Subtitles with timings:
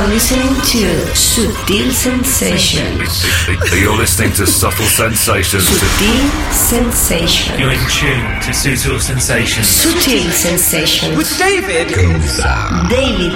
[0.00, 3.20] are listening to Sutil Sensations.
[3.68, 5.68] You're listening to Subtle Sensations.
[5.68, 7.60] Sutil Sensations.
[7.60, 9.68] You're in tune to Sutil Sensations.
[9.68, 11.16] Sutil Sensations.
[11.16, 12.40] With David Daily Gauss,
[12.88, 13.28] Daily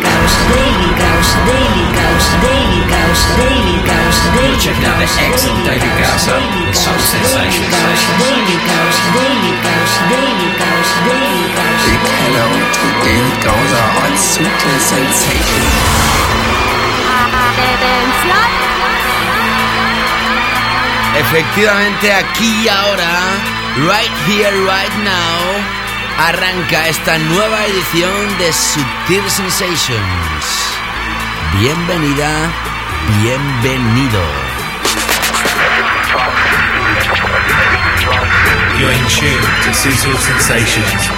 [0.96, 4.64] Gauss, Daily Gauss, Daily Gauss, Daily Gauss, Daily Gauss.
[4.64, 7.76] Check out the excellent David Gausser on Subtle Sensations.
[8.24, 11.82] Daily Gauss, Daily Gauss, Daily Gauss, Daily Gauss.
[12.24, 16.53] Hello to David Gausser on Sutil Sensations.
[21.16, 23.10] Efectivamente, aquí y ahora,
[23.86, 30.44] right here, right now, arranca esta nueva edición de Subtil Sensations.
[31.58, 32.30] Bienvenida,
[33.22, 34.22] bienvenido.
[38.78, 41.10] You're in tune to Sensations.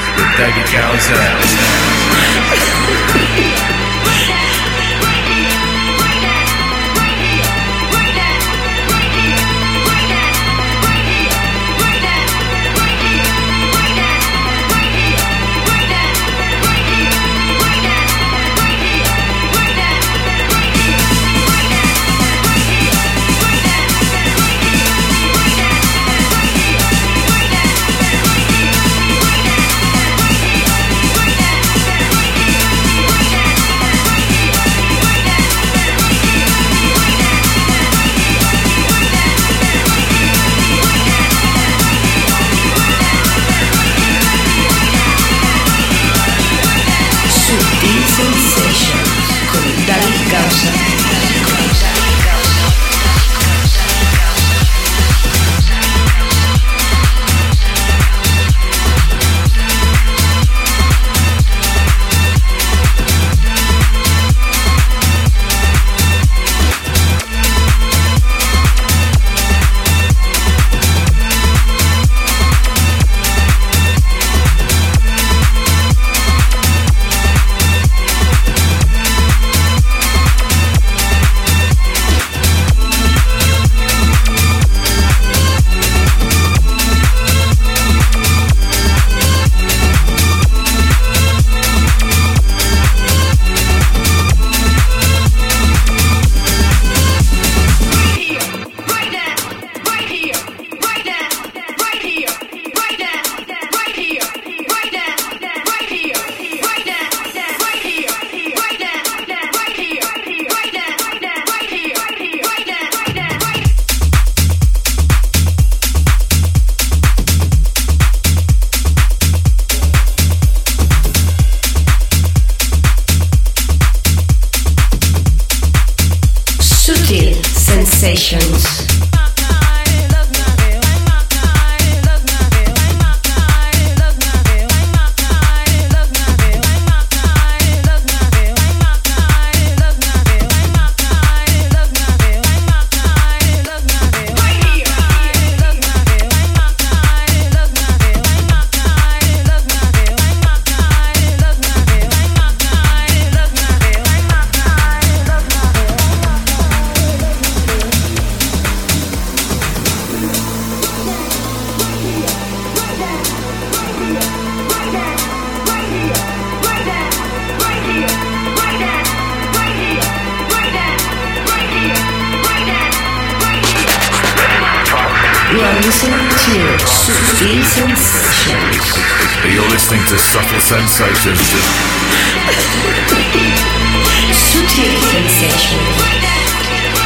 [180.66, 181.54] Sensations.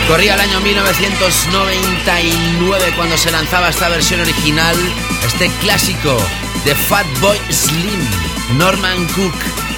[0.08, 4.74] Corría el año 1999 cuando se lanzaba esta versión original,
[5.26, 6.16] este clásico
[6.64, 8.00] de Fatboy Slim,
[8.56, 9.34] Norman Cook.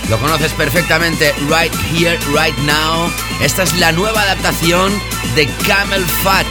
[0.09, 3.11] Lo conoces perfectamente, Right Here, Right Now.
[3.41, 4.93] Esta es la nueva adaptación
[5.35, 6.47] de Camel Fat.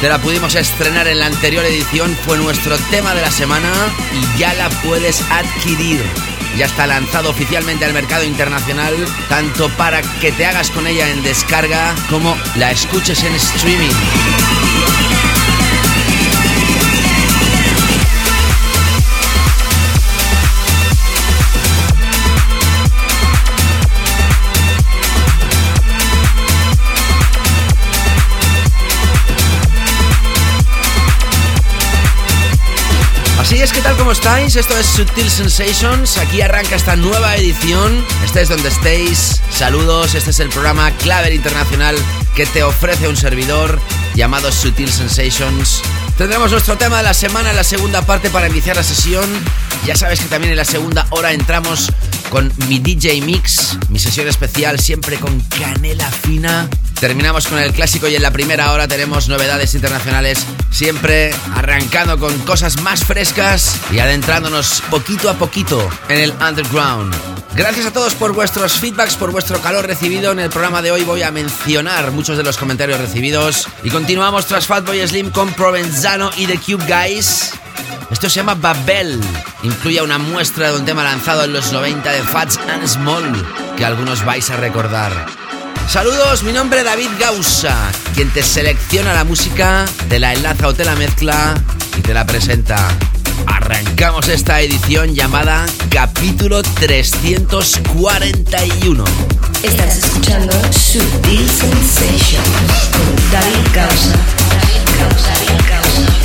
[0.00, 3.70] Te la pudimos estrenar en la anterior edición, fue nuestro tema de la semana
[4.14, 6.02] y ya la puedes adquirir.
[6.56, 8.94] Ya está lanzado oficialmente al mercado internacional,
[9.28, 13.90] tanto para que te hagas con ella en descarga como la escuches en streaming.
[33.72, 33.96] Que tal?
[33.96, 34.56] ¿Cómo estáis?
[34.56, 36.18] Esto es Sutil Sensations.
[36.18, 38.04] Aquí arranca esta nueva edición.
[38.22, 39.40] Estés donde estéis.
[39.50, 40.14] Saludos.
[40.14, 41.96] Este es el programa Claver Internacional
[42.36, 43.80] que te ofrece un servidor
[44.14, 45.80] llamado Sutil Sensations.
[46.18, 49.24] Tendremos nuestro tema de la semana en la segunda parte para iniciar la sesión.
[49.86, 51.90] Ya sabes que también en la segunda hora entramos
[52.28, 56.68] con mi DJ Mix, mi sesión especial siempre con canela fina.
[57.04, 62.32] Terminamos con el clásico y en la primera hora tenemos novedades internacionales, siempre arrancando con
[62.46, 67.14] cosas más frescas y adentrándonos poquito a poquito en el underground.
[67.54, 70.32] Gracias a todos por vuestros feedbacks, por vuestro calor recibido.
[70.32, 73.68] En el programa de hoy voy a mencionar muchos de los comentarios recibidos.
[73.82, 77.52] Y continuamos tras Fatboy Slim con Provenzano y The Cube Guys.
[78.10, 79.20] Esto se llama Babel.
[79.62, 83.46] Incluye una muestra de un tema lanzado en los 90 de Fats and Small,
[83.76, 85.43] que algunos vais a recordar.
[85.88, 87.76] Saludos, mi nombre es David Gausa,
[88.14, 91.54] quien te selecciona la música, te la enlaza o te la mezcla
[91.96, 92.88] y te la presenta.
[93.46, 99.04] Arrancamos esta edición llamada Capítulo 341.
[99.62, 102.48] Estás escuchando Sutil Sensations
[102.92, 104.16] con David Causa.
[104.50, 106.23] David Causa, David Causa.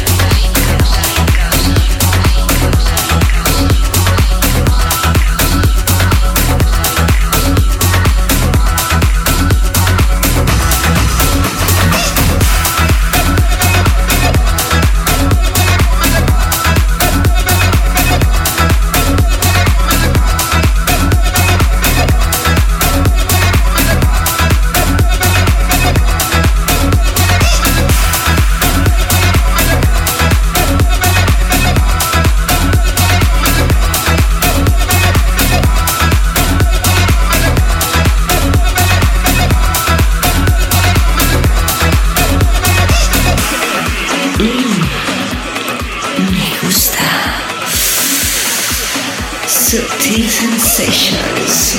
[49.69, 51.77] Subtle sensations.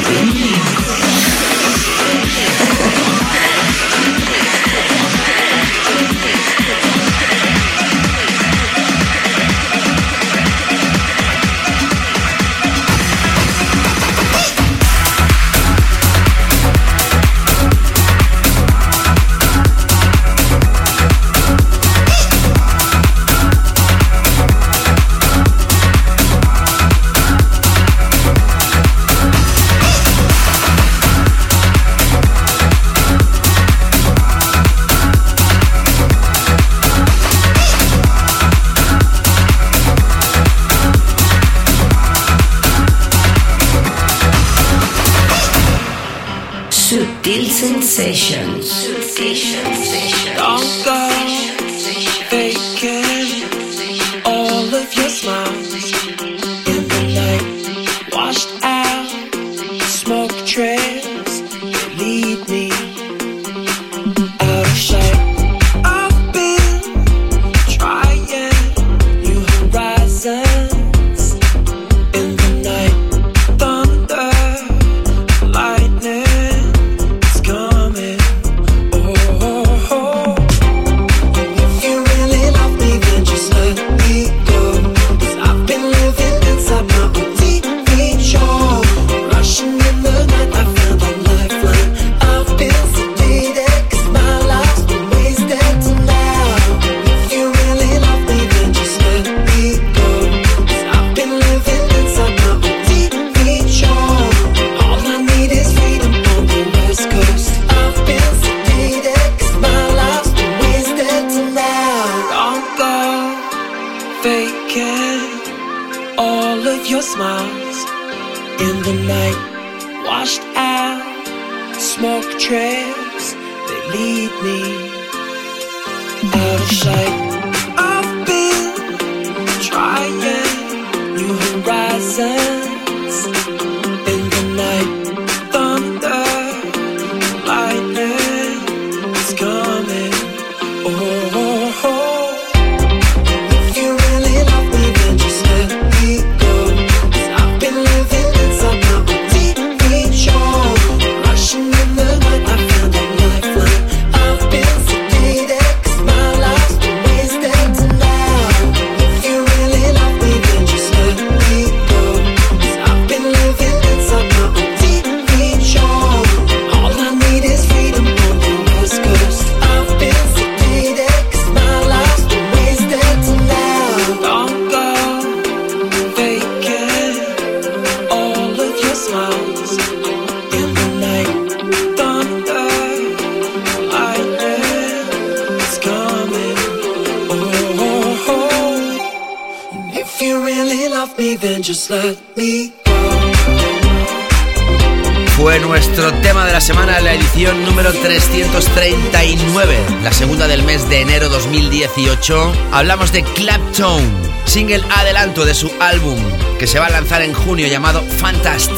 [200.10, 202.52] La segunda del mes de enero 2018.
[202.72, 204.02] Hablamos de Clapton,
[204.44, 206.18] single adelanto de su álbum
[206.58, 208.72] que se va a lanzar en junio llamado Fantast.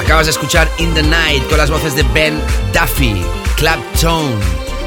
[0.00, 2.40] Acabas de escuchar In the Night con las voces de Ben
[2.72, 3.20] Duffy,
[3.56, 4.38] Clapton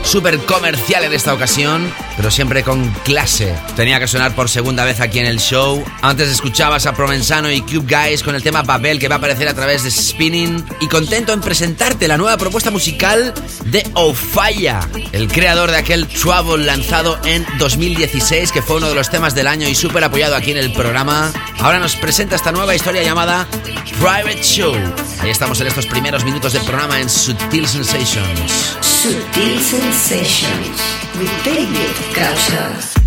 [0.04, 3.56] súper comercial en esta ocasión, pero siempre con clase.
[3.78, 5.82] Tenía que sonar por segunda vez aquí en el show.
[6.02, 9.48] Antes escuchabas a Provenzano y Cube Guys con el tema Babel que va a aparecer
[9.48, 10.66] a través de Spinning.
[10.82, 13.34] Y contento en presentarte la nueva propuesta musical
[13.68, 14.82] de Ofaya,
[15.14, 19.48] el creador de aquel Trouble lanzado en 2016, que fue uno de los temas del
[19.48, 21.32] año y súper apoyado aquí en el programa.
[21.60, 23.48] Ahora nos presenta esta nueva historia llamada
[23.98, 24.76] Private Show.
[25.22, 28.76] Ahí estamos en estos primeros minutos del programa en Sutil Sensations.
[28.82, 30.82] Sutil Sensations
[31.20, 32.99] with David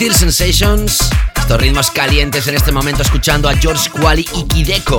[0.00, 1.10] Sutil Sensations.
[1.36, 4.96] Estos ritmos calientes en este momento escuchando a George Quali y Kideko.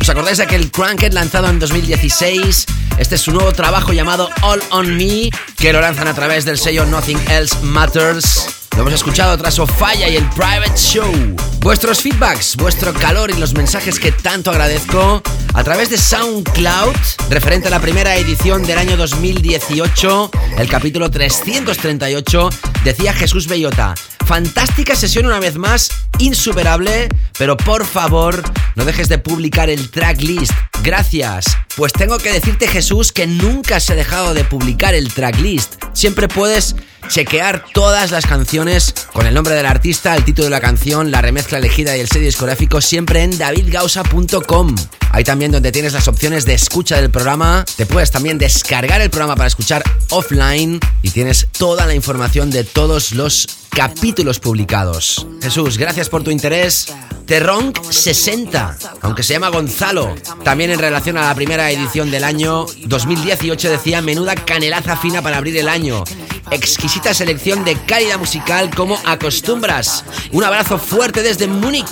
[0.00, 2.64] ¿Os acordáis de aquel Cranked lanzado en 2016?
[2.96, 6.56] Este es su nuevo trabajo llamado All on Me, que lo lanzan a través del
[6.56, 8.46] sello Nothing Else Matters.
[8.76, 11.12] Lo hemos escuchado tras Ofaya y el Private Show.
[11.58, 15.20] Vuestros feedbacks, vuestro calor y los mensajes que tanto agradezco
[15.52, 16.94] a través de SoundCloud,
[17.28, 22.50] referente a la primera edición del año 2018, el capítulo 338,
[22.84, 23.96] decía Jesús Bellota.
[24.26, 28.42] Fantástica sesión una vez más, insuperable, pero por favor,
[28.74, 30.52] no dejes de publicar el tracklist.
[30.82, 31.44] Gracias.
[31.76, 35.74] Pues tengo que decirte, Jesús, que nunca se ha dejado de publicar el tracklist.
[35.92, 36.74] Siempre puedes
[37.08, 41.22] chequear todas las canciones con el nombre del artista, el título de la canción, la
[41.22, 44.74] remezcla elegida y el sello discográfico siempre en davidgausa.com.
[45.12, 47.64] Ahí también donde tienes las opciones de escucha del programa.
[47.76, 52.64] Te puedes también descargar el programa para escuchar offline y tienes toda la información de
[52.64, 55.28] todos los capítulos publicados.
[55.40, 56.92] Jesús, gracias por tu interés.
[57.26, 60.14] Terronk 60, aunque se llama Gonzalo.
[60.42, 65.36] También en relación a la primera edición del año 2018 decía menuda canelaza fina para
[65.36, 66.02] abrir el año.
[66.50, 70.04] Exquisita selección de calidad musical como acostumbras.
[70.32, 71.88] Un abrazo fuerte desde Múnich.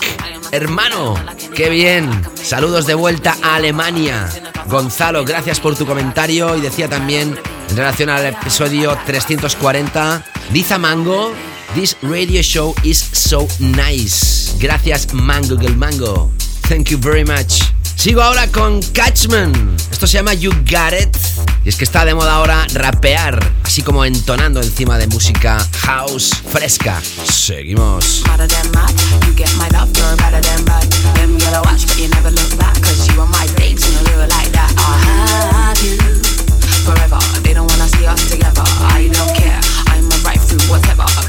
[0.50, 1.14] Hermano,
[1.54, 2.08] qué bien.
[2.34, 4.28] Saludos de vuelta a Alemania.
[4.66, 7.38] Gonzalo, gracias por tu comentario y decía también
[7.70, 11.32] en relación al episodio 340, Diza Mango,
[11.74, 14.54] This radio show is so nice.
[14.58, 16.30] Gracias, Mango Girl Mango.
[16.68, 17.71] Thank you very much.
[17.96, 19.76] Sigo ahora con Catchman.
[19.90, 21.16] Esto se llama You Got It.
[21.64, 26.30] Y es que está de moda ahora rapear, así como entonando encima de música house
[26.50, 27.00] fresca.
[27.24, 28.24] Seguimos.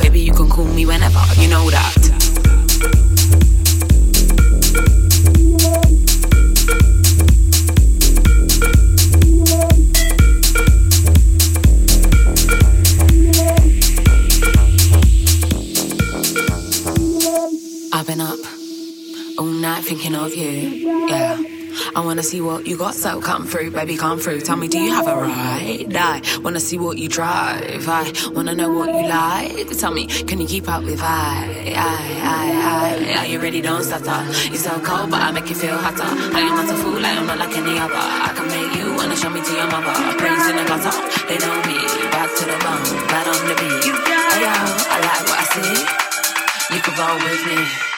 [0.02, 1.22] Baby, you can call me whenever.
[1.38, 2.23] You know that.
[19.96, 20.90] Thinking of you.
[21.08, 21.38] Yeah.
[21.96, 24.42] I wanna see what you got, so come through, baby, come through.
[24.42, 25.96] Tell me, do you have a ride?
[25.96, 27.88] I wanna see what you drive.
[27.88, 29.70] I wanna know what you like.
[29.78, 31.76] Tell me, can you keep up with I?
[31.78, 32.02] I,
[32.38, 32.46] I,
[32.82, 33.20] I.
[33.20, 33.62] Are you ready?
[33.62, 34.20] Don't stutter.
[34.50, 36.10] You're so cold, but I make you feel hotter.
[36.38, 38.06] I am not a fool, I am not like any other.
[38.28, 39.94] I can make you wanna show me to your mother.
[40.18, 40.96] Praise in the gutter,
[41.30, 41.78] they know me.
[42.10, 43.86] Back to the bone, bad on the beat.
[43.86, 44.56] You got yo,
[44.90, 45.74] I like what I see.
[46.74, 47.93] You can roll with me.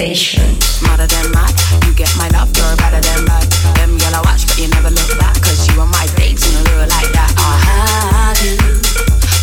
[0.00, 0.80] Sensations.
[0.80, 1.52] Madder than mad,
[1.84, 3.44] you get my love, you're better than bad.
[3.76, 6.74] Them yellow watch, but you never look back, cause you are my babes and you
[6.74, 7.28] look like that.
[7.36, 8.56] I have you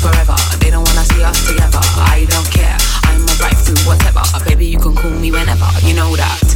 [0.02, 0.34] forever.
[0.58, 1.78] They don't wanna see us together.
[2.02, 4.24] I don't care, I'm a right through whatever.
[4.50, 6.47] Baby, you can call me whenever, you know that.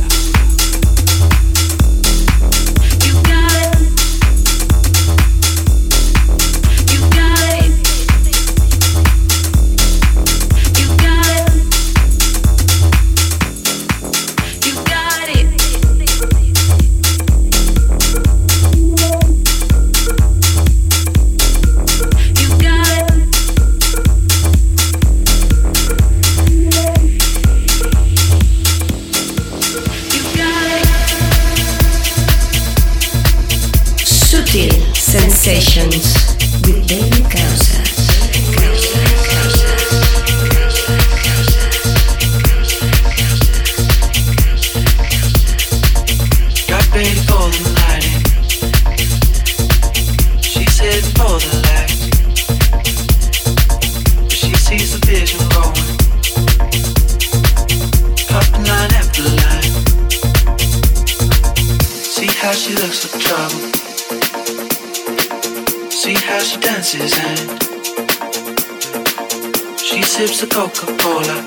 [70.27, 71.37] Sips the Coca-Cola.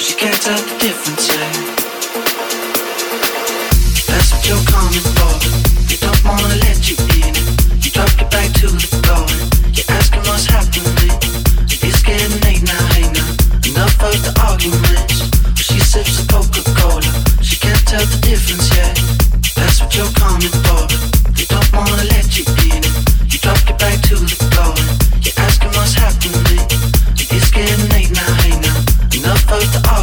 [0.00, 1.28] She can't tell the difference.
[1.28, 1.52] Eh?
[4.08, 5.34] That's what you're coming for.
[5.88, 7.34] They don't wanna let you in.
[7.84, 9.28] You drop your back to the floor.
[9.76, 11.12] You're asking what's happening.
[11.68, 13.28] It's getting late now, hey now.
[13.68, 15.28] Enough of the arguments.
[15.60, 17.12] She sips the Coca-Cola.
[17.44, 18.96] She can't tell the difference yet.
[19.54, 20.88] That's what you're coming for.
[21.36, 22.80] They don't wanna let you in.
[23.28, 24.72] You drop your back to the floor.
[25.20, 26.53] You're asking what's happening.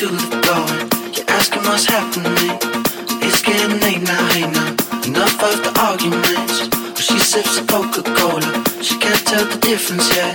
[0.00, 0.64] to the floor.
[1.12, 2.56] You're asking what's happening.
[3.20, 4.72] It's getting late now, hey now.
[5.04, 6.56] Enough of the arguments.
[6.96, 8.64] She sips a Coca-Cola.
[8.80, 10.32] She can't tell the difference yet.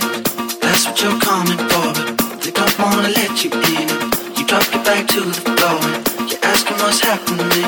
[0.62, 1.90] That's what you're coming for.
[1.98, 3.90] but They don't wanna let you in.
[4.38, 5.82] You drop your back to the floor.
[6.30, 7.66] You're asking what's happening.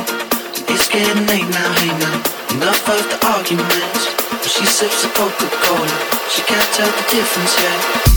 [0.70, 2.14] It's getting late now, hey now.
[2.54, 4.06] Enough of the arguments.
[4.46, 5.98] She sips a Coca-Cola.
[6.30, 8.07] She can't tell the difference yet.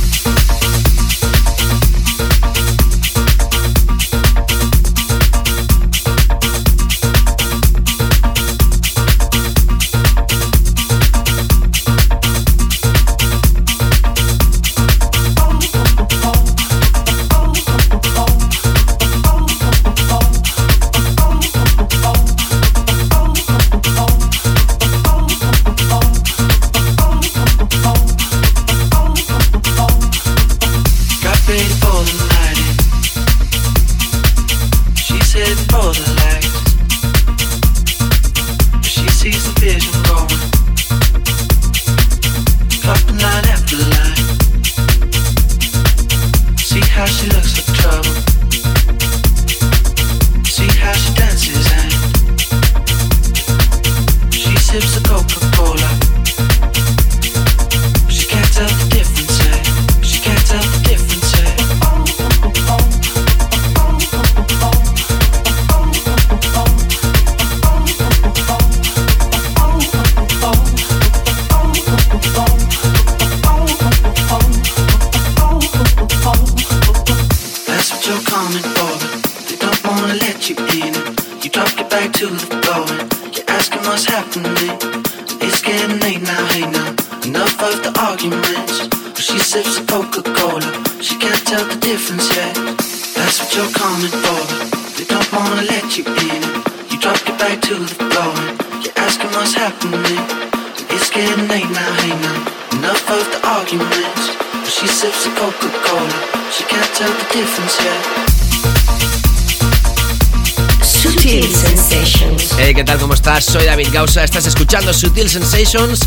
[112.74, 113.00] ¿Qué tal?
[113.00, 113.44] ¿Cómo estás?
[113.46, 116.00] Soy David Gausa, estás escuchando Sutil Sensations.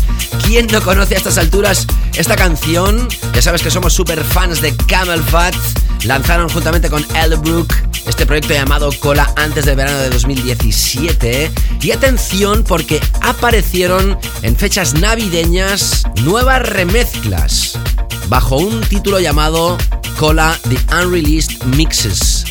[0.43, 3.07] ¿Quién no conoce a estas alturas esta canción?
[3.33, 5.53] Ya sabes que somos super fans de Camel Fat.
[6.05, 7.71] Lanzaron juntamente con Elderbrook
[8.07, 11.51] este proyecto llamado Cola antes del verano de 2017.
[11.81, 17.77] Y atención porque aparecieron en fechas navideñas nuevas remezclas
[18.27, 19.77] bajo un título llamado
[20.17, 22.45] Cola The Unreleased Mixes.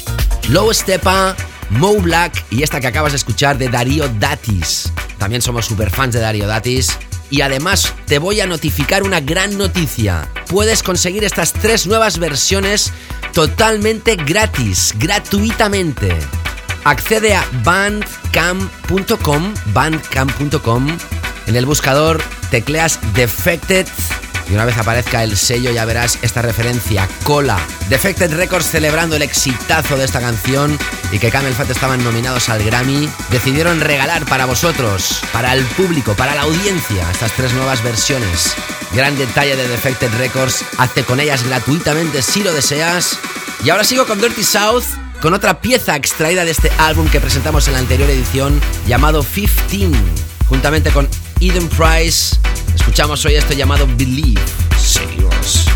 [0.51, 1.35] Low Stepa,
[1.71, 4.93] Mo Black y esta que acabas de escuchar de Darío Datis.
[5.19, 6.97] También somos super fans de Darío Datis.
[7.31, 10.29] Y además te voy a notificar una gran noticia.
[10.49, 12.93] Puedes conseguir estas tres nuevas versiones
[13.33, 16.17] totalmente gratis, gratuitamente.
[16.85, 20.99] Accede a bandcamp.com, bandcamp.com.
[21.47, 23.87] En el buscador tecleas Defected
[24.49, 27.59] y una vez aparezca el sello ya verás esta referencia, Cola.
[27.89, 30.79] Defected Records celebrando el exitazo de esta canción
[31.13, 36.15] y que Camel Fat estaban nominados al Grammy, decidieron regalar para vosotros, para el público,
[36.15, 38.55] para la audiencia, estas tres nuevas versiones.
[38.95, 43.19] Gran detalle de Defected Records, hazte con ellas gratuitamente si lo deseas.
[43.65, 44.85] Y ahora sigo con Dirty South,
[45.21, 50.34] con otra pieza extraída de este álbum que presentamos en la anterior edición, llamado 15,
[50.49, 51.09] juntamente con
[51.41, 52.37] Eden Price.
[52.75, 54.41] Escuchamos hoy esto llamado Believe.
[54.79, 55.67] Seguimos.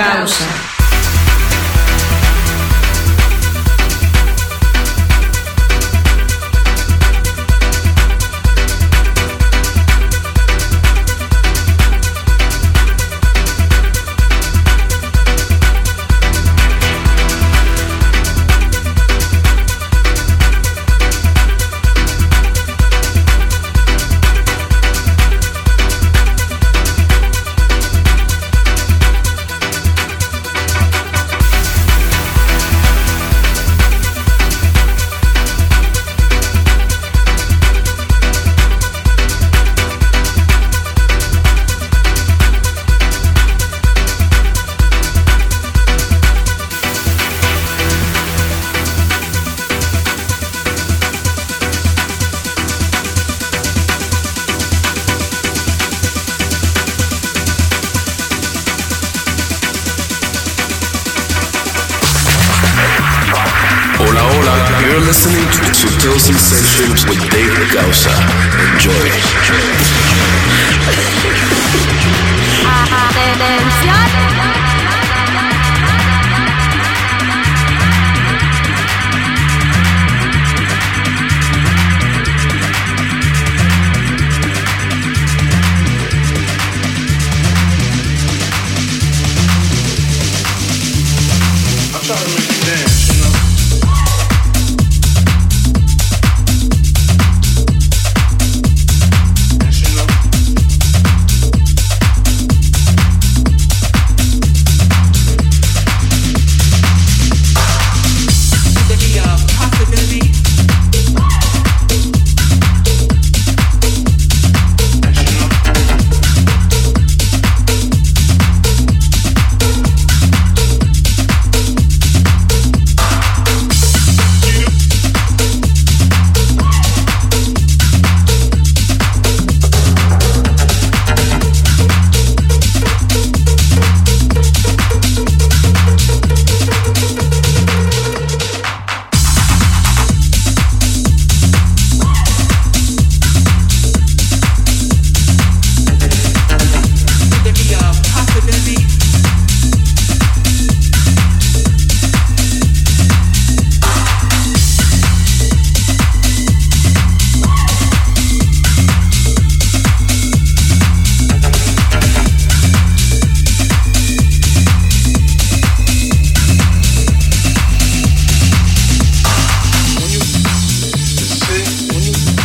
[0.00, 0.79] Gaúcha.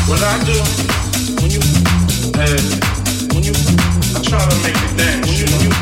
[0.07, 0.53] What I do
[1.41, 1.59] when you
[2.37, 2.61] uh,
[3.33, 3.53] when you
[4.13, 5.25] I try to make it dance.
[5.25, 5.73] When you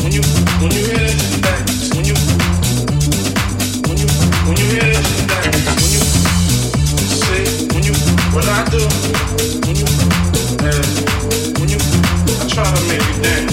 [0.00, 0.22] when you
[0.62, 1.12] when you hear.
[1.92, 2.16] When you
[3.84, 4.08] when you
[4.48, 4.96] when you hear.
[5.76, 6.00] When you
[7.12, 7.92] see when you
[8.32, 8.80] what I do
[9.68, 9.86] when you
[11.60, 11.78] when you
[12.40, 13.47] I try to make dance.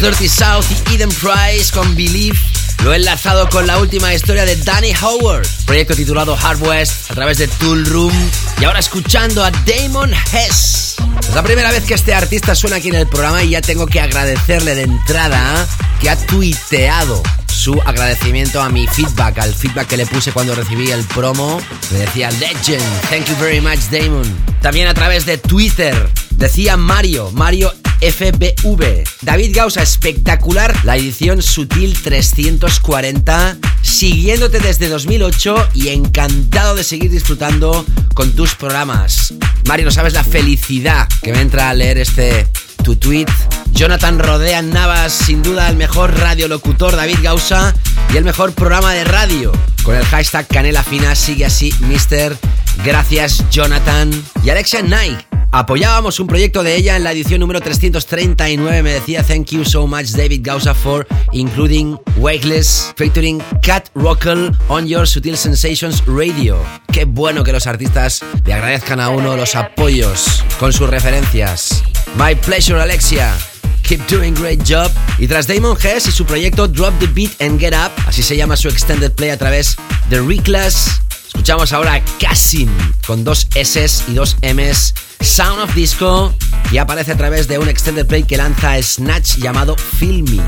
[0.00, 2.38] Dirty South y Eden Price con Believe
[2.84, 7.14] lo he enlazado con la última historia de Danny Howard, proyecto titulado Hard West a
[7.14, 8.12] través de Tool Room
[8.58, 10.96] y ahora escuchando a Damon Hess.
[11.20, 13.86] Es la primera vez que este artista suena aquí en el programa y ya tengo
[13.86, 15.68] que agradecerle de entrada
[16.00, 20.90] que ha tuiteado su agradecimiento a mi feedback, al feedback que le puse cuando recibí
[20.90, 21.60] el promo.
[21.90, 24.24] Me decía Legend, thank you very much Damon.
[24.62, 29.04] También a través de Twitter decía Mario, Mario FBV.
[29.22, 37.84] David Gausa, espectacular la edición Sutil 340, siguiéndote desde 2008 y encantado de seguir disfrutando
[38.14, 39.34] con tus programas.
[39.66, 42.46] Mario, no sabes la felicidad que me entra a leer este
[42.82, 43.26] tu tweet.
[43.72, 47.74] Jonathan Rodea Navas, sin duda el mejor radiolocutor David Gausa
[48.12, 49.52] y el mejor programa de radio.
[49.82, 52.36] Con el hashtag Canela Fina sigue así, Mister.
[52.84, 54.10] Gracias, Jonathan.
[54.44, 55.29] Y Alexia Knight.
[55.52, 58.82] Apoyábamos un proyecto de ella en la edición número 339.
[58.84, 64.86] Me decía, Thank you so much, David Gausa, for including Wakeless, featuring Cat Rockel on
[64.86, 66.56] your Sutil Sensations Radio.
[66.92, 71.82] Qué bueno que los artistas le agradezcan a uno los apoyos con sus referencias.
[72.16, 73.36] My pleasure, Alexia.
[73.82, 74.88] Keep doing great job.
[75.18, 78.36] Y tras Damon Hess y su proyecto Drop the Beat and Get Up, así se
[78.36, 79.74] llama su extended play a través
[80.08, 82.68] de Reclass, escuchamos ahora a Cassin
[83.06, 86.34] con dos S y dos M's, Sound of Disco,
[86.72, 90.42] y aparece a través de un extended play que lanza Snatch llamado Feel Me.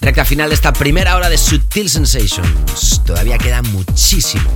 [0.00, 3.00] Recta final de esta primera hora de Sutil Sensations.
[3.06, 4.50] Todavía queda muchísimo.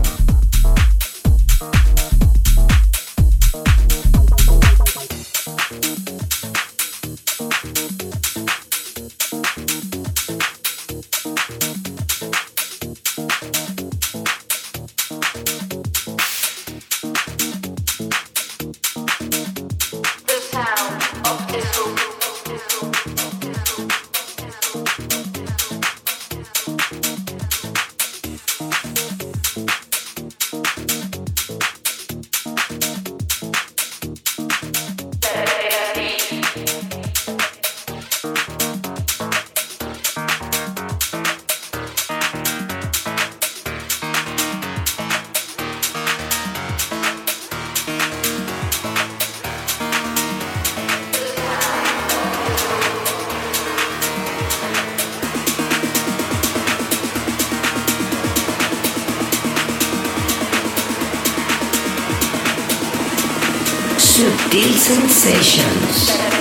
[64.89, 66.38] Sensations.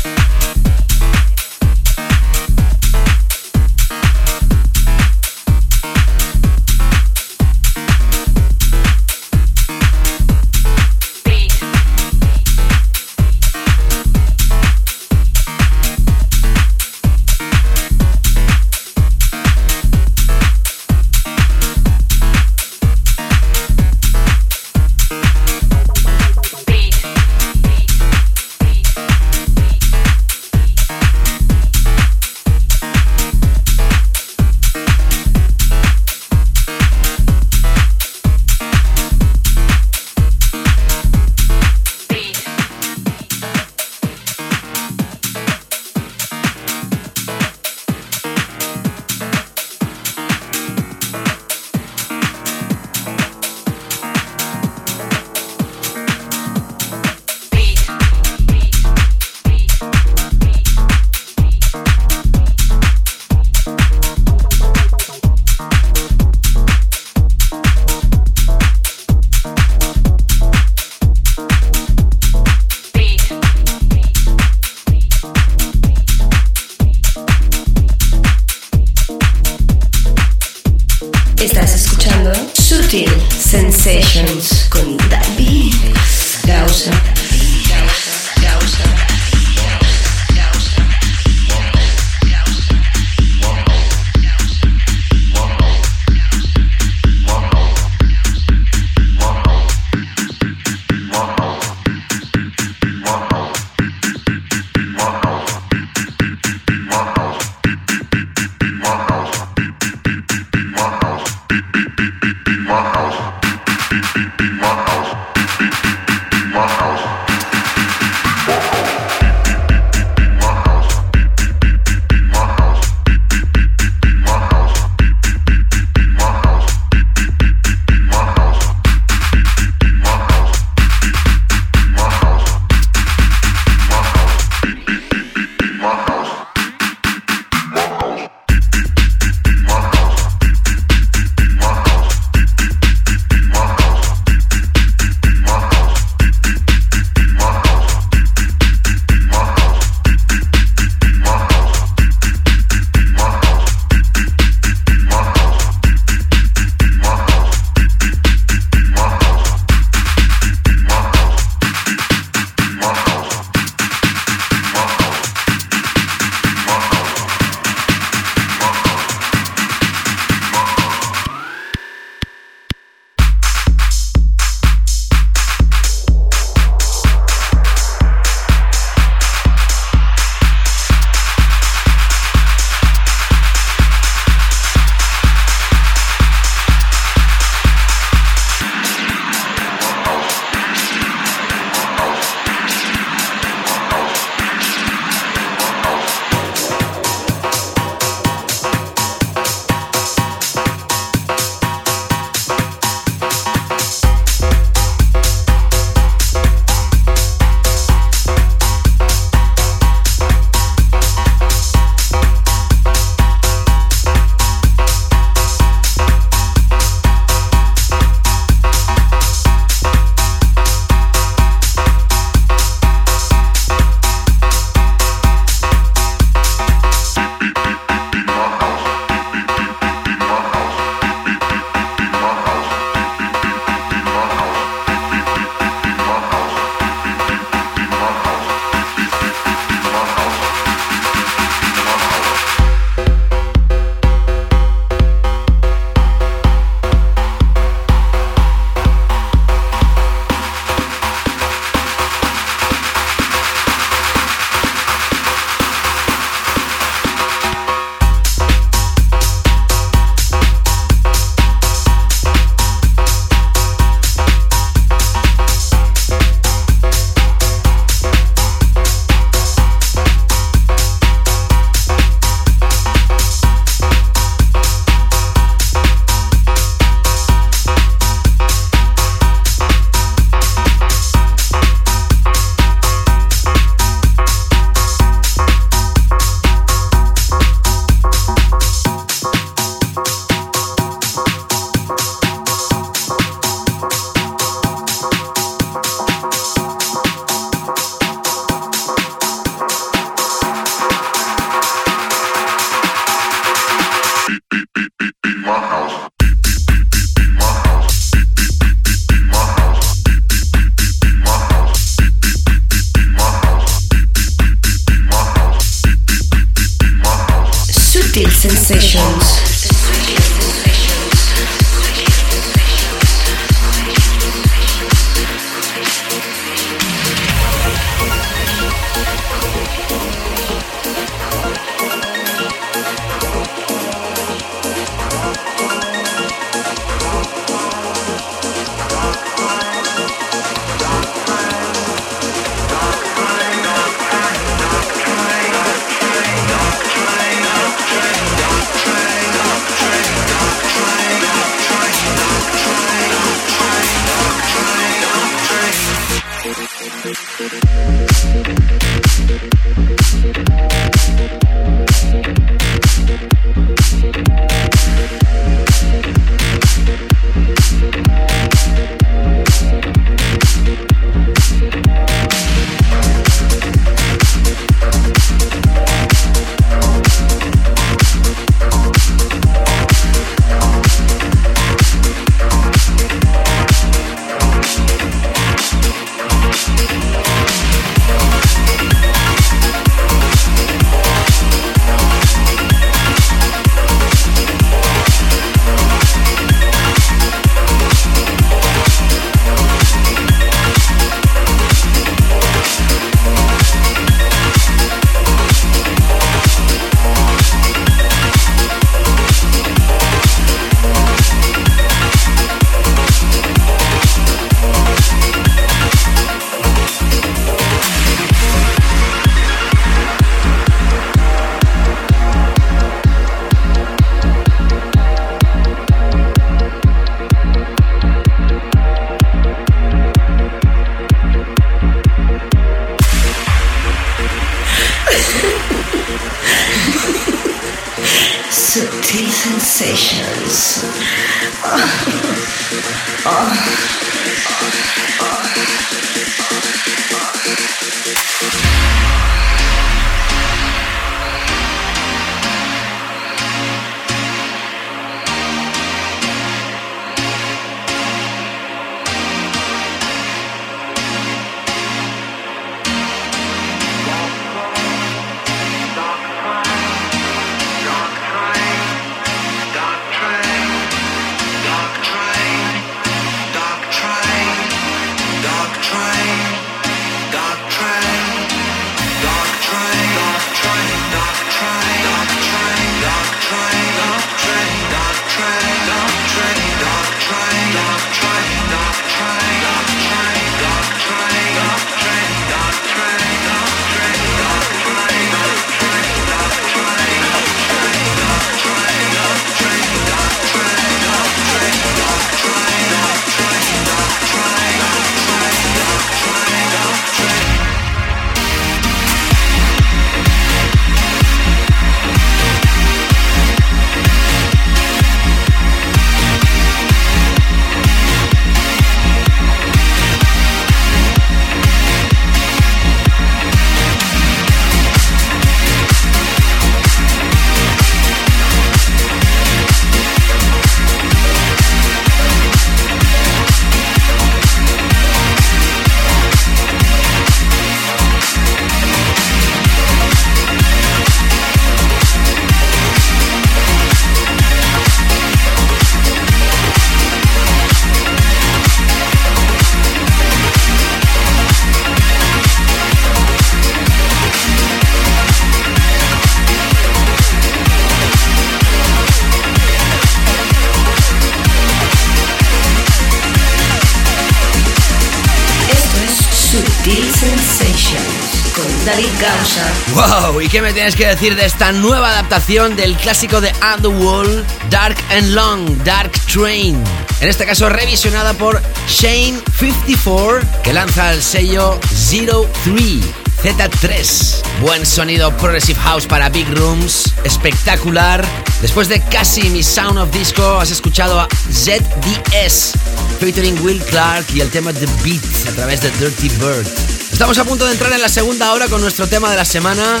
[570.42, 574.96] ¿Y qué me tienes que decir de esta nueva adaptación del clásico de Underworld, Dark
[575.10, 576.82] and Long, Dark Train?
[577.20, 583.22] En este caso revisionada por Shane54, que lanza el sello 03.
[583.42, 584.42] Z3.
[584.60, 587.12] Buen sonido Progressive House para Big Rooms.
[587.24, 588.24] Espectacular.
[588.60, 592.72] Después de casi mi Sound of Disco, has escuchado a ZDS,
[593.18, 596.66] featuring Will Clark y el tema The Beat a través de Dirty Bird.
[597.12, 600.00] Estamos a punto de entrar en la segunda hora con nuestro tema de la semana.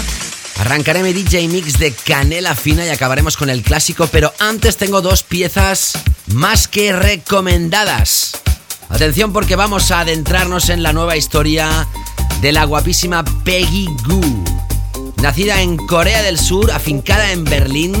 [0.58, 5.00] Arrancaré mi DJ Mix de canela fina y acabaremos con el clásico, pero antes tengo
[5.00, 5.94] dos piezas
[6.26, 8.32] más que recomendadas.
[8.88, 11.88] Atención porque vamos a adentrarnos en la nueva historia
[12.40, 14.44] de la guapísima Peggy Goo.
[15.22, 17.94] Nacida en Corea del Sur, afincada en Berlín,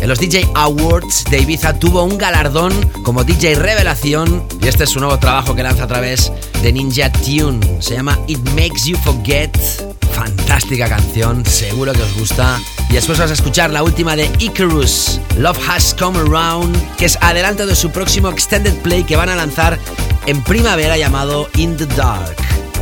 [0.00, 2.72] En los DJ Awards de Ibiza tuvo un galardón
[3.04, 6.32] como DJ Revelación y este es su nuevo trabajo que lanza a través
[6.62, 7.80] de Ninja Tune.
[7.80, 9.91] Se llama It Makes You Forget.
[10.14, 12.60] Fantástica canción, seguro que os gusta.
[12.90, 17.18] Y después vas a escuchar la última de Icarus, Love Has Come Around, que es
[17.20, 19.78] adelanto de su próximo extended play que van a lanzar
[20.26, 22.36] en primavera llamado In the Dark.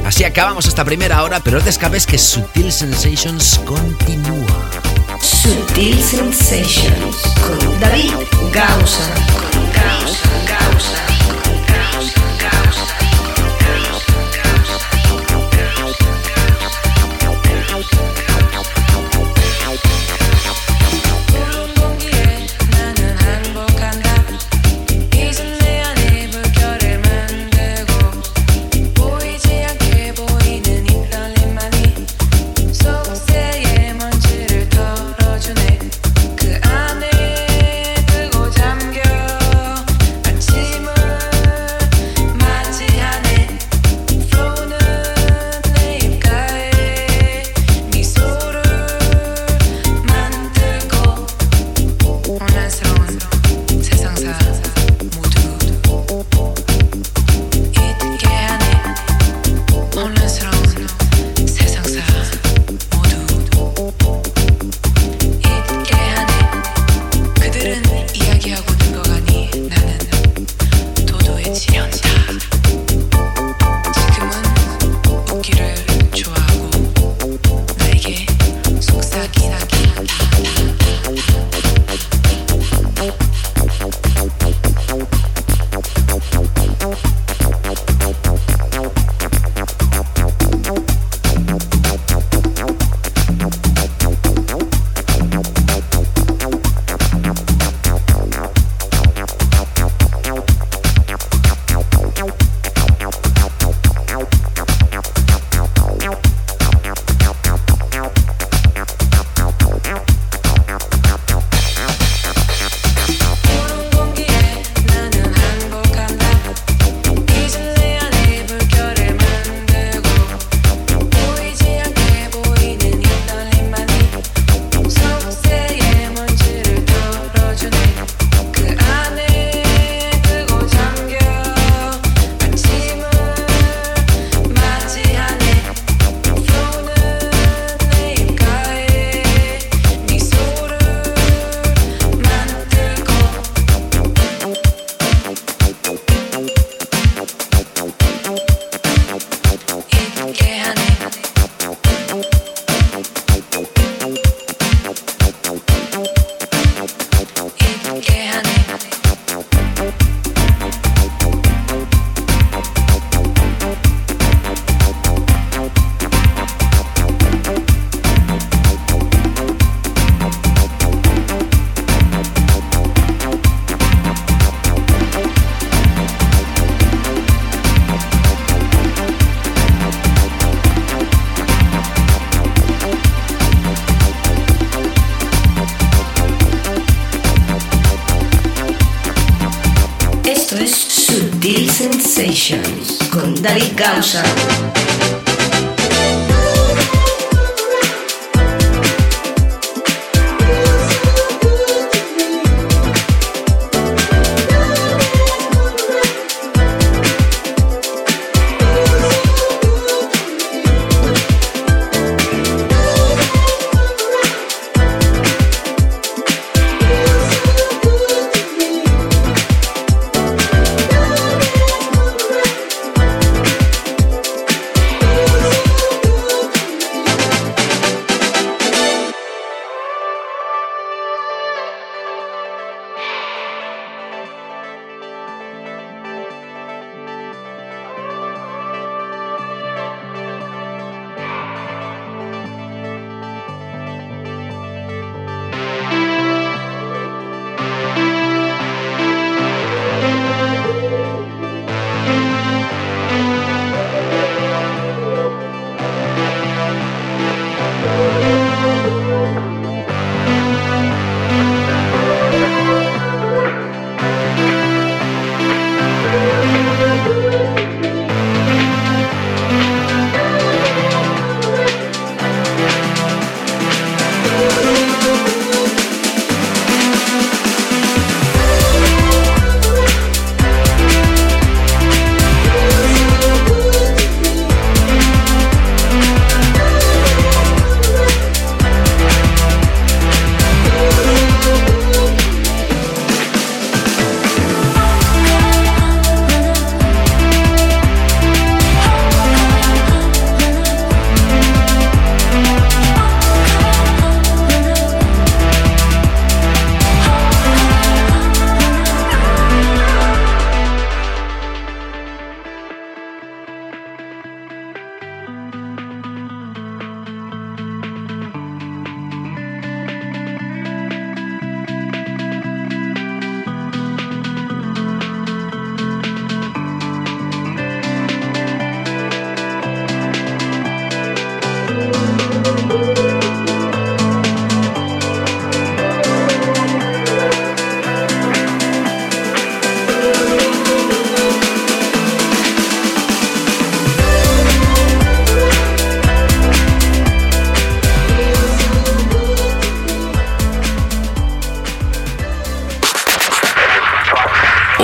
[0.05, 4.71] Así acabamos esta primera hora, pero no te escapes que Sutil Sensations continúa.
[5.21, 8.15] Sutil Sensations con David
[8.53, 9.15] Gausa.
[10.47, 11.10] causa.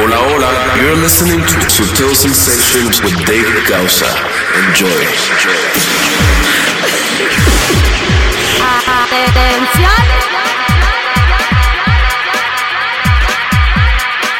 [0.06, 0.80] Hola, hola.
[0.80, 4.06] You're listening to Sutil Sensations with David Gausa.
[4.68, 4.86] Enjoy.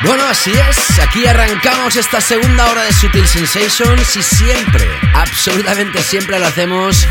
[0.04, 0.98] Bueno, así es.
[1.00, 4.84] Aquí arrancamos esta segunda hora de Sutil Sensations y siempre,
[5.14, 7.06] absolutamente siempre lo hacemos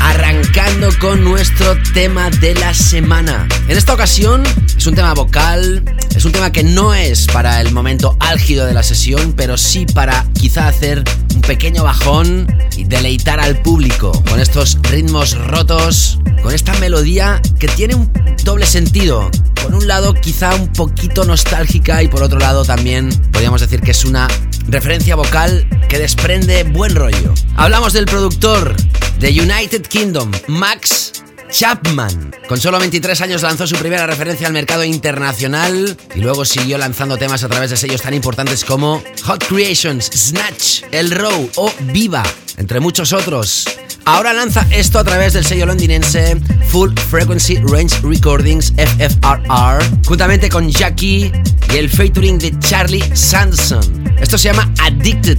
[0.00, 3.48] arrancando con nuestro tema de la semana.
[3.66, 4.44] En esta ocasión
[4.76, 5.82] es un tema vocal,
[6.14, 9.84] es un tema que no es para el momento álgido de la sesión, pero sí
[9.86, 11.02] para quizá hacer
[11.34, 17.68] un pequeño bajón y deleitar al público con estos ritmos rotos, con esta melodía que
[17.68, 18.10] tiene un
[18.44, 19.30] doble sentido.
[19.62, 23.90] Por un lado quizá un poquito nostálgica y por otro lado también podríamos decir que
[23.90, 24.28] es una
[24.68, 27.34] referencia vocal que desprende buen rollo.
[27.56, 28.74] Hablamos del productor
[29.18, 31.19] de United Kingdom, Max
[31.50, 32.34] Chapman.
[32.48, 37.16] Con solo 23 años lanzó su primera referencia al mercado internacional y luego siguió lanzando
[37.16, 42.22] temas a través de sellos tan importantes como Hot Creations, Snatch, El Row o Viva,
[42.56, 43.64] entre muchos otros.
[44.04, 50.70] Ahora lanza esto a través del sello londinense Full Frequency Range Recordings FFRR, juntamente con
[50.70, 51.30] Jackie
[51.72, 53.82] y el featuring de Charlie Sanson.
[54.20, 55.38] Esto se llama Addicted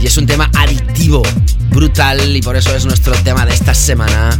[0.00, 1.22] y es un tema adictivo,
[1.70, 4.30] brutal y por eso es nuestro tema de esta semana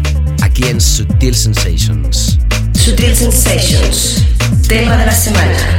[0.42, 2.38] aquí en Sutil Sensations.
[2.74, 4.24] Sutil Sensations,
[4.68, 5.78] tema de la semana.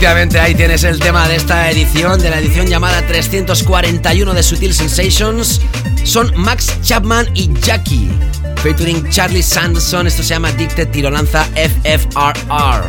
[0.00, 4.72] Efectivamente, ahí tienes el tema de esta edición, de la edición llamada 341 de Sutil
[4.72, 5.60] Sensations.
[6.04, 8.08] Son Max Chapman y Jackie,
[8.62, 10.06] featuring Charlie Sanderson.
[10.06, 12.84] Esto se llama Addicted Tirolanza FFRR.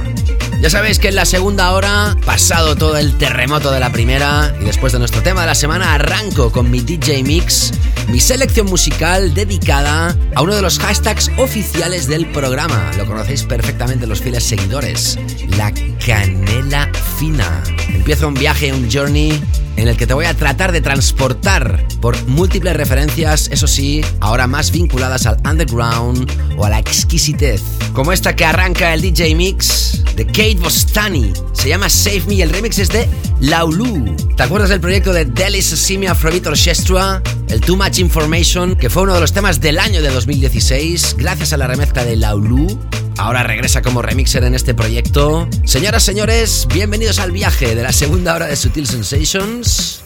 [0.62, 4.64] Ya sabéis que en la segunda hora, pasado todo el terremoto de la primera, y
[4.64, 7.74] después de nuestro tema de la semana, arranco con mi DJ Mix
[8.12, 12.92] mi selección musical dedicada a uno de los hashtags oficiales del programa.
[12.98, 15.18] Lo conocéis perfectamente los fieles seguidores,
[15.58, 15.72] la
[16.06, 17.64] canela fina.
[17.90, 19.40] Empieza un viaje, un journey
[19.78, 24.48] en el que te voy a tratar de transportar por múltiples referencias, eso sí, ahora
[24.48, 27.62] más vinculadas al underground o a la exquisitez.
[27.94, 31.32] Como esta que arranca el DJ Mix de Kate Bostani.
[31.54, 33.08] Se llama Save Me y el remix es de
[33.40, 34.16] Laulu.
[34.36, 37.22] ¿Te acuerdas del proyecto de Delis Simi Afrobeat Orchestra?
[37.50, 41.54] El Too Much Information, que fue uno de los temas del año de 2016, gracias
[41.54, 42.80] a la remezcla de Laulu.
[43.22, 45.48] Ahora regresa como remixer en este proyecto.
[45.64, 50.02] Señoras, señores, bienvenidos al viaje de la segunda hora de Sutil Sensations.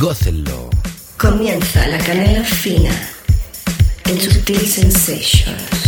[0.00, 0.70] Gócenlo.
[1.16, 2.92] Comienza la canela fina
[4.04, 5.02] en Sutil Sensations.
[5.02, 5.81] Sensations.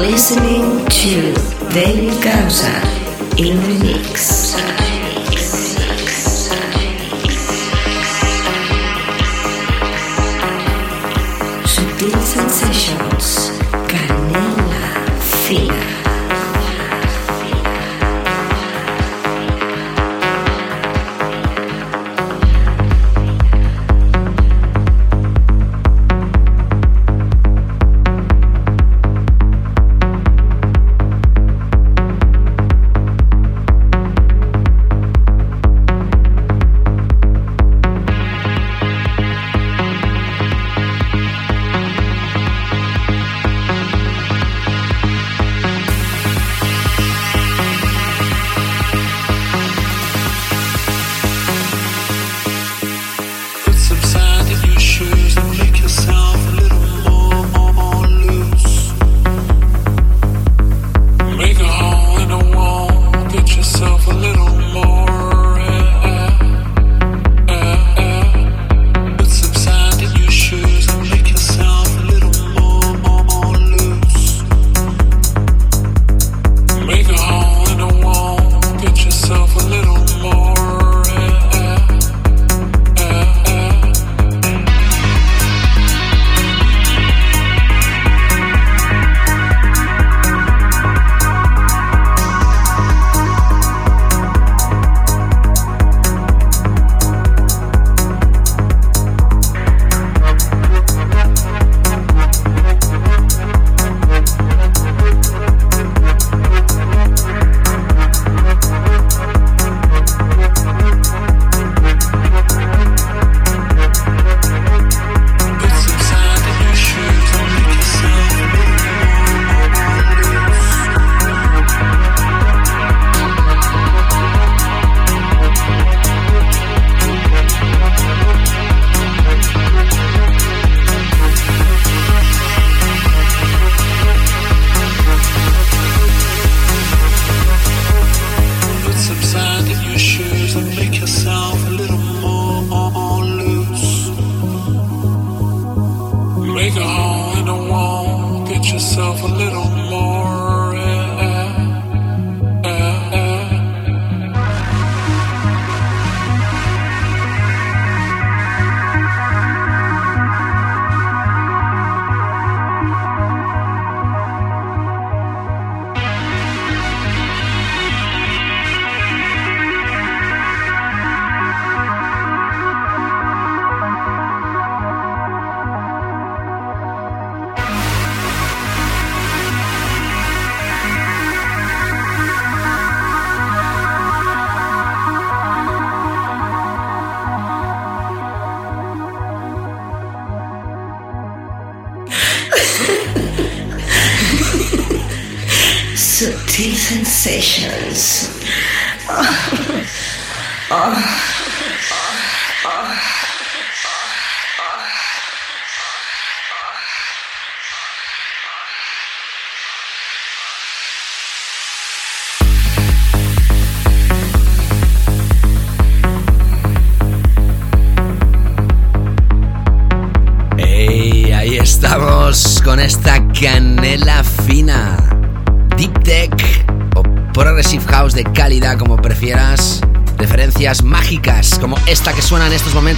[0.00, 1.32] Listening to
[1.72, 2.72] David Gausa
[3.36, 3.97] in the mix.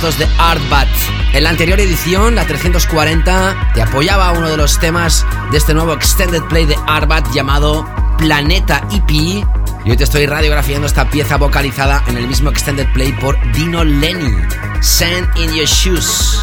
[0.00, 0.88] Momentos de Artbat.
[1.34, 5.92] En la anterior edición, la 340, te apoyaba uno de los temas de este nuevo
[5.92, 7.86] extended play de Artbat llamado
[8.16, 9.10] Planeta EP.
[9.10, 13.84] Y hoy te estoy radiografiando esta pieza vocalizada en el mismo extended play por Dino
[13.84, 14.34] Lenny.
[14.80, 16.40] Sand in Your Shoes.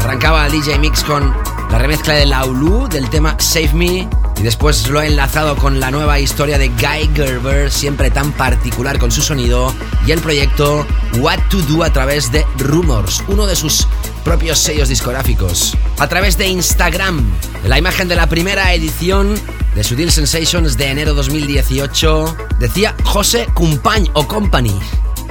[0.00, 1.34] Arrancaba el DJ Mix con
[1.70, 4.08] la remezcla de Laulu del tema Save Me
[4.38, 8.98] y después lo he enlazado con la nueva historia de Guy Gerber, siempre tan particular
[8.98, 9.74] con su sonido,
[10.06, 10.86] y el proyecto
[11.16, 13.86] What to Do a través de Rumors, uno de sus
[14.24, 15.76] propios sellos discográficos.
[15.98, 17.24] A través de Instagram,
[17.64, 19.34] la imagen de la primera edición
[19.74, 24.78] de Sutil Sensations de enero 2018, decía José Cumpañ o Company.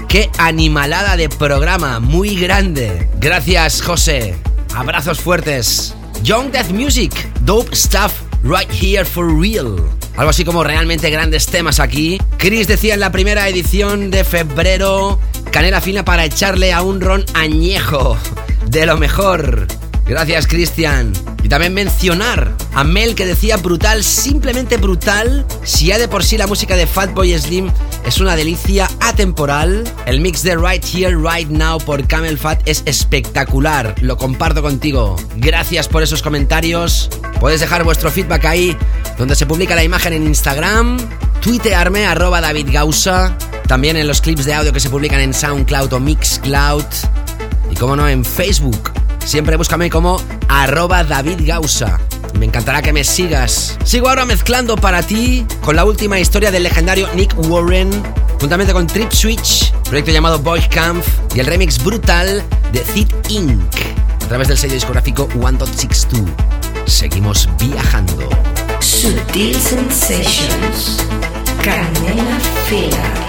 [0.08, 2.00] ¡Qué animalada de programa!
[2.00, 3.10] Muy grande.
[3.20, 4.36] Gracias, José.
[4.76, 5.94] Abrazos fuertes.
[6.24, 8.14] Young Death Music, dope stuff
[8.44, 9.78] right here for real.
[10.16, 12.20] Algo así como realmente grandes temas aquí.
[12.38, 15.20] Chris decía en la primera edición de febrero,
[15.52, 18.18] canela fina para echarle a un ron añejo.
[18.68, 19.68] De lo mejor.
[20.06, 21.12] Gracias, Cristian.
[21.44, 25.46] Y también mencionar a Mel que decía brutal, simplemente brutal.
[25.64, 27.70] Si ya de por sí la música de Fatboy Slim
[28.06, 32.84] es una delicia atemporal, el mix de Right Here, Right Now por Camel Fat es
[32.86, 33.96] espectacular.
[34.02, 35.18] Lo comparto contigo.
[35.36, 37.10] Gracias por esos comentarios.
[37.40, 38.78] Puedes dejar vuestro feedback ahí,
[39.18, 40.98] donde se publica la imagen en Instagram,
[41.42, 42.70] tuitearme arroba David
[43.68, 46.86] también en los clips de audio que se publican en SoundCloud o Mixcloud,
[47.72, 48.92] y como no en Facebook
[49.28, 52.00] Siempre búscame como arroba David Gausa.
[52.40, 53.78] Me encantará que me sigas.
[53.84, 57.90] Sigo ahora mezclando para ti con la última historia del legendario Nick Warren,
[58.40, 61.04] juntamente con Trip Switch, proyecto llamado Boy Camp
[61.36, 62.42] y el remix brutal
[62.72, 63.76] de Thit Inc.
[64.24, 66.26] a través del sello discográfico 1.62.
[66.86, 68.30] Seguimos viajando.
[68.80, 71.06] Sutil Sensations.
[71.62, 73.27] Canela.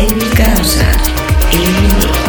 [0.00, 0.78] In mix.
[1.52, 2.19] Sutil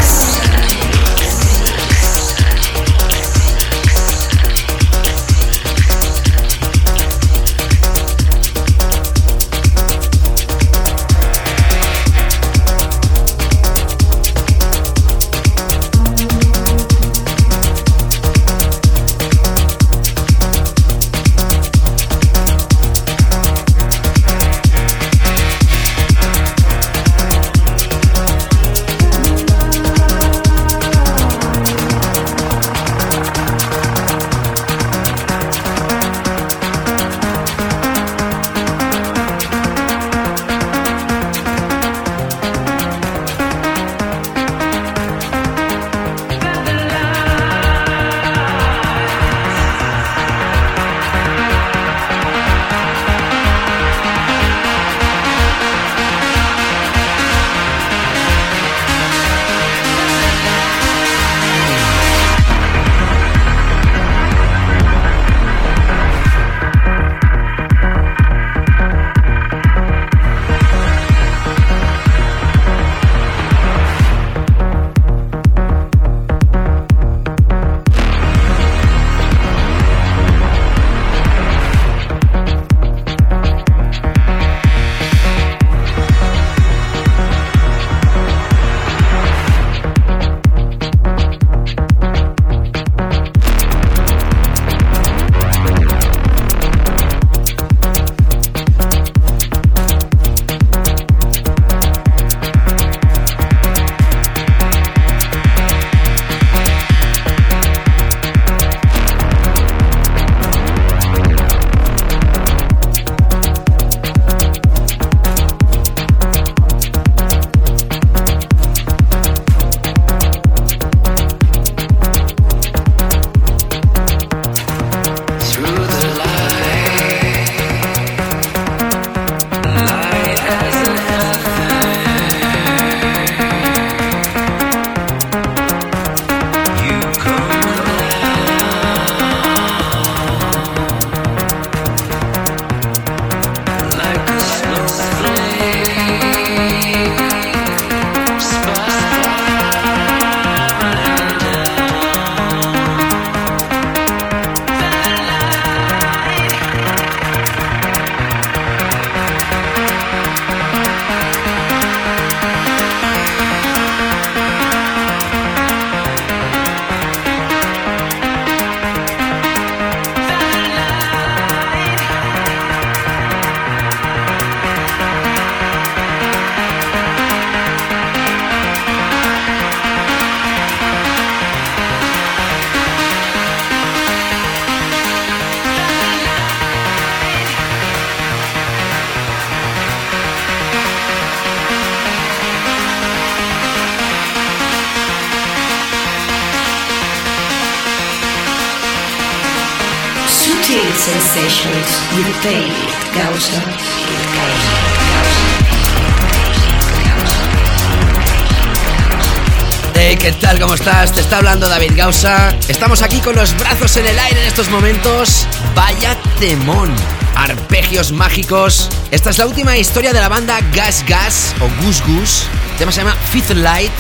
[210.03, 210.60] Hey, ¿qué tal?
[210.60, 211.14] ¿Cómo estás?
[211.14, 212.56] Te está hablando David Gausa.
[212.68, 215.45] Estamos aquí con los brazos en el aire en estos momentos.
[215.76, 216.91] Vaya temón.
[217.36, 218.90] Arpegios mágicos.
[219.11, 222.45] Esta es la última historia de la banda Gas Gas o Goose Goose.
[222.72, 223.91] El tema se llama Fifth Light.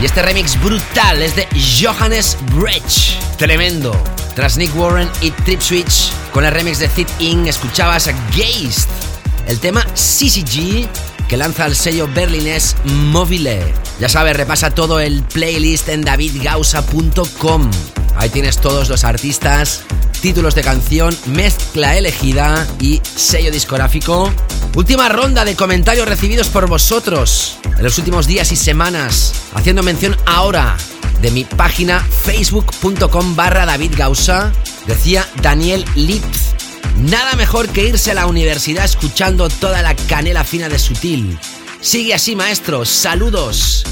[0.00, 1.46] Y este remix brutal es de
[1.78, 3.20] Johannes Brecht.
[3.36, 3.92] Tremendo.
[4.34, 8.88] Tras Nick Warren y Trip Switch, con el remix de Fit In, escuchabas a Geist.
[9.50, 10.88] El tema CCG
[11.28, 13.74] que lanza el sello berlinés Mobile.
[13.98, 17.68] Ya sabes, repasa todo el playlist en davidgausa.com.
[18.14, 19.82] Ahí tienes todos los artistas,
[20.20, 24.32] títulos de canción, mezcla elegida y sello discográfico.
[24.76, 30.16] Última ronda de comentarios recibidos por vosotros en los últimos días y semanas, haciendo mención
[30.26, 30.76] ahora
[31.20, 33.66] de mi página facebook.com barra
[34.86, 36.69] decía Daniel Lips.
[36.96, 41.38] Nada mejor que irse a la universidad escuchando toda la canela fina de Sutil.
[41.80, 42.84] Sigue así, maestro.
[42.84, 43.84] Saludos.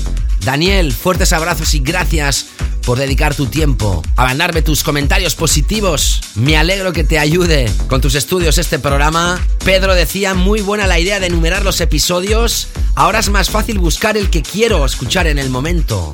[0.45, 2.47] Daniel, fuertes abrazos y gracias
[2.89, 6.21] por dedicar tu tiempo a mandarme tus comentarios positivos.
[6.35, 9.39] Me alegro que te ayude con tus estudios este programa.
[9.65, 12.69] Pedro decía, muy buena la idea de enumerar los episodios.
[12.95, 16.13] Ahora es más fácil buscar el que quiero escuchar en el momento.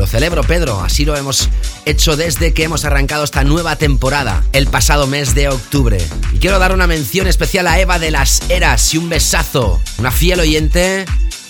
[0.00, 0.80] Lo celebro, Pedro.
[0.80, 1.50] Así lo hemos
[1.84, 5.98] hecho desde que hemos arrancado esta nueva temporada, el pasado mes de octubre.
[6.32, 10.10] Y quiero dar una mención especial a Eva de las Eras y un besazo, una
[10.10, 11.04] fiel oyente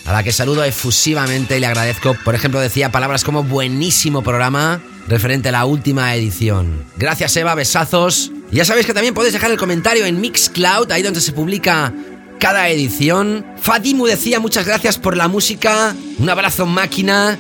[0.05, 2.17] a la que saludo efusivamente y le agradezco.
[2.25, 6.85] Por ejemplo, decía palabras como buenísimo programa referente a la última edición.
[6.97, 8.33] Gracias Eva, besazos.
[8.51, 11.95] Ya sabéis que también podéis dejar el comentario en Mixcloud, ahí donde se publica
[12.41, 13.47] cada edición.
[13.61, 17.39] Fadimu decía muchas gracias por la música, un abrazo máquina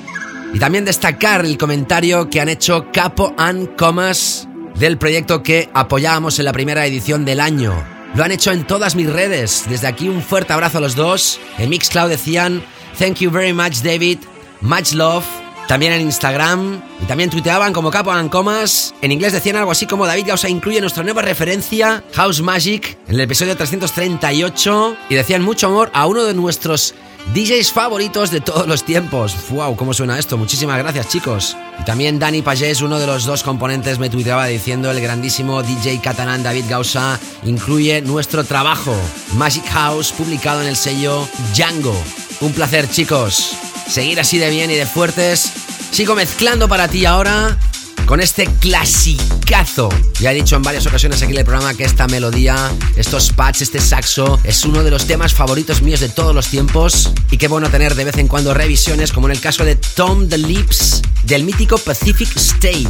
[0.52, 6.39] y también destacar el comentario que han hecho Capo and Comas del proyecto que apoyábamos
[6.39, 7.74] en la primera edición del año.
[8.14, 9.64] Lo han hecho en todas mis redes.
[9.68, 11.39] Desde aquí un fuerte abrazo a los dos.
[11.59, 12.62] En Mixcloud decían,
[12.98, 14.18] thank you very much David,
[14.60, 15.24] much love.
[15.68, 18.93] También en Instagram y también tuiteaban como Capo and Comas.
[19.02, 23.14] En inglés decían algo así como David Gausa incluye nuestra nueva referencia, House Magic, en
[23.14, 24.97] el episodio 338.
[25.10, 26.94] Y decían mucho amor a uno de nuestros
[27.35, 29.37] DJs favoritos de todos los tiempos.
[29.51, 29.77] ¡Wow!
[29.77, 30.37] ¿Cómo suena esto?
[30.37, 31.57] Muchísimas gracias, chicos.
[31.81, 36.01] Y también Dani Pagés, uno de los dos componentes, me tuiteaba diciendo el grandísimo DJ
[36.01, 38.95] catalán David Gausa incluye nuestro trabajo,
[39.35, 41.97] Magic House, publicado en el sello Django.
[42.41, 43.53] Un placer, chicos.
[43.89, 45.53] Seguir así de bien y de fuertes.
[45.91, 47.57] Sigo mezclando para ti ahora
[48.06, 49.89] con este clasicazo.
[50.20, 53.62] Ya he dicho en varias ocasiones aquí en el programa que esta melodía, estos pads,
[53.62, 57.12] este saxo, es uno de los temas favoritos míos de todos los tiempos.
[57.31, 60.28] Y qué bueno tener de vez en cuando revisiones, como en el caso de Tom
[60.28, 62.89] the Lips del mítico Pacific State,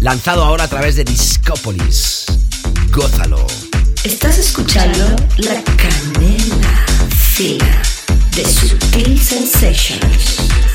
[0.00, 2.24] lanzado ahora a través de Discopolis.
[2.90, 3.46] Gózalo.
[4.04, 6.86] Estás escuchando la canela
[7.34, 7.82] fina
[8.34, 10.69] de Sutil Sensations.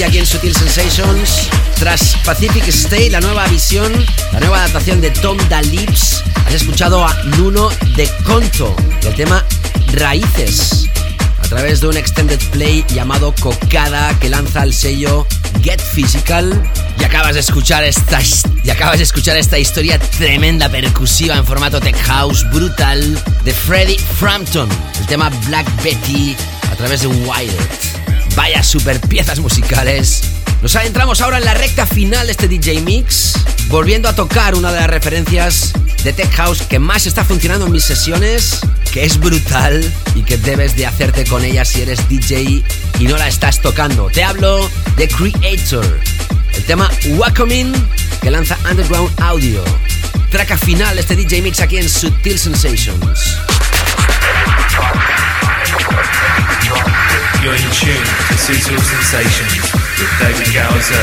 [0.00, 1.48] Ti aquí en Sutil Sensations.
[1.78, 3.92] Tras Pacific Stay, la nueva visión,
[4.32, 9.44] la nueva adaptación de Tom Da Lips, has escuchado a Nuno de Conto, del tema
[9.92, 10.88] Raíces,
[11.38, 15.26] a través de un extended play llamado Cocada que lanza el sello
[15.62, 16.62] Get Physical.
[16.98, 18.20] Y acabas de escuchar esta,
[18.64, 23.98] y acabas de escuchar esta historia tremenda percusiva en formato tech house brutal de Freddie
[23.98, 24.68] Frampton,
[24.98, 26.36] el tema Black Betty
[26.70, 27.99] a través de Wild.
[28.36, 30.22] Vaya super piezas musicales.
[30.62, 33.34] Nos adentramos ahora en la recta final de este DJ Mix,
[33.68, 35.72] volviendo a tocar una de las referencias
[36.04, 38.60] de Tech House que más está funcionando en mis sesiones,
[38.92, 39.82] que es brutal
[40.14, 42.62] y que debes de hacerte con ella si eres DJ
[42.98, 44.08] y no la estás tocando.
[44.10, 46.00] Te hablo de Creator,
[46.54, 47.72] el tema Welcoming
[48.20, 49.62] que lanza Underground Audio.
[50.30, 53.38] Traca final de este DJ Mix aquí en Sutil Sensations.
[57.42, 61.00] You're in tune to Sutil Sensations with David Gowser.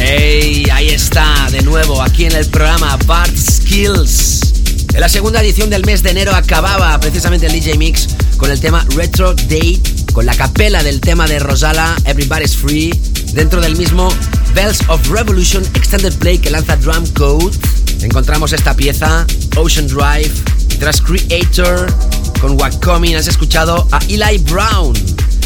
[0.00, 4.52] Hey, ahí está, de nuevo, aquí en el programa Bart Skills.
[4.94, 8.58] En la segunda edición del mes de enero acababa precisamente el DJ Mix con el
[8.58, 9.80] tema Retro Date,
[10.12, 12.90] con la capela del tema de Rosala, Everybody's Free,
[13.32, 14.08] dentro del mismo
[14.54, 17.56] Bells of Revolution Extended Play que lanza Drum Code.
[18.00, 19.24] Encontramos esta pieza,
[19.56, 20.32] Ocean Drive,
[20.78, 21.92] tras Creator,
[22.40, 24.92] con Wacomin has escuchado a Eli Brown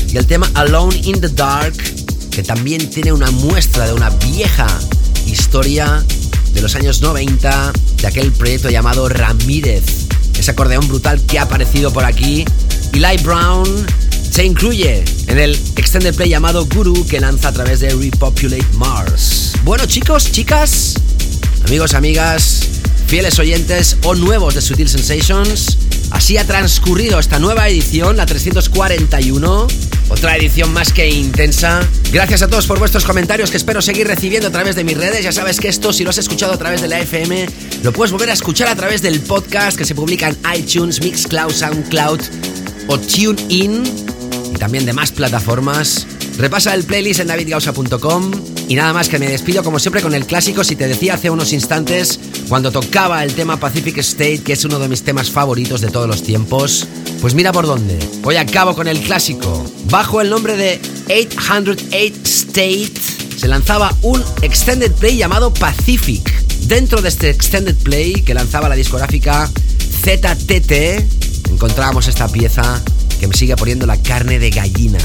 [0.08, 1.74] y el tema Alone in the Dark,
[2.30, 4.66] que también tiene una muestra de una vieja
[5.26, 6.04] historia
[6.52, 9.84] de los años 90 de aquel proyecto llamado Ramírez.
[10.38, 12.44] Ese acordeón brutal que ha aparecido por aquí.
[12.92, 13.86] Eli Brown
[14.30, 19.52] se incluye en el extended play llamado Guru que lanza a través de Repopulate Mars.
[19.64, 20.94] Bueno chicos, chicas,
[21.66, 22.60] amigos, amigas,
[23.06, 25.71] fieles oyentes o nuevos de Sutil Sensations,
[26.38, 29.66] ha transcurrido esta nueva edición, la 341
[30.12, 31.80] otra edición más que intensa.
[32.12, 35.24] Gracias a todos por vuestros comentarios que espero seguir recibiendo a través de mis redes.
[35.24, 37.46] Ya sabes que esto, si lo has escuchado a través de la FM,
[37.82, 41.52] lo puedes volver a escuchar a través del podcast que se publica en iTunes, Mixcloud,
[41.52, 42.20] Soundcloud
[42.88, 43.84] o TuneIn
[44.54, 46.06] y también de más plataformas.
[46.36, 48.30] Repasa el playlist en davidgausa.com
[48.68, 51.30] y nada más que me despido como siempre con el clásico si te decía hace
[51.30, 52.20] unos instantes
[52.52, 56.06] cuando tocaba el tema Pacific State que es uno de mis temas favoritos de todos
[56.06, 56.86] los tiempos.
[57.22, 57.98] Pues mira por dónde.
[58.24, 59.64] Hoy acabo con el clásico.
[59.88, 62.92] Bajo el nombre de 808 State
[63.38, 66.30] se lanzaba un extended play llamado Pacific.
[66.66, 69.50] Dentro de este extended play que lanzaba la discográfica
[70.02, 72.82] ZTT encontrábamos esta pieza
[73.18, 75.00] que me sigue poniendo la carne de gallina.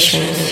[0.00, 0.18] Sensations.
[0.20, 0.49] Sutil Sensations.